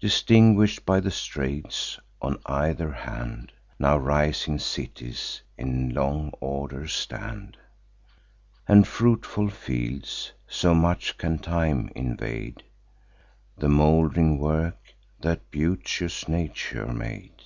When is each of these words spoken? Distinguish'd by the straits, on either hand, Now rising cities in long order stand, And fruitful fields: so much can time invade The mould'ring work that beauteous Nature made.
Distinguish'd 0.00 0.84
by 0.84 1.00
the 1.00 1.10
straits, 1.10 1.98
on 2.20 2.38
either 2.44 2.92
hand, 2.92 3.52
Now 3.78 3.96
rising 3.96 4.58
cities 4.58 5.40
in 5.56 5.94
long 5.94 6.30
order 6.42 6.86
stand, 6.86 7.56
And 8.66 8.86
fruitful 8.86 9.48
fields: 9.48 10.30
so 10.46 10.74
much 10.74 11.16
can 11.16 11.38
time 11.38 11.88
invade 11.94 12.64
The 13.56 13.70
mould'ring 13.70 14.36
work 14.36 14.76
that 15.22 15.50
beauteous 15.50 16.28
Nature 16.28 16.88
made. 16.92 17.40